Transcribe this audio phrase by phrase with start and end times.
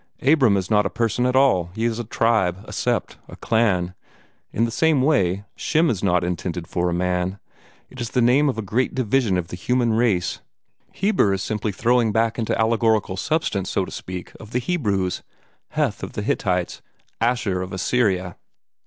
[0.23, 3.93] Abram is not a person at all: he is a tribe, a sept, a clan.
[4.51, 7.37] In the same way, Shem is not intended for a man;
[7.87, 10.39] it is the name of a great division of the human race.
[10.91, 15.21] Heber is simply the throwing back into allegorical substance, so to speak, of the Hebrews;
[15.69, 16.81] Heth of the Hittites;
[17.21, 18.37] Asshur of Assyria."